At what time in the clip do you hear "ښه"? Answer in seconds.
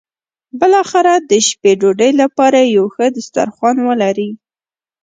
2.93-3.05